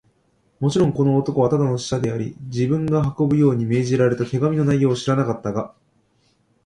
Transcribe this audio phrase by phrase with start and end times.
[0.59, 5.75] もちろん、この男はただの使者であり、自分が運ぶように命じられた手紙の内容を知らなかったが、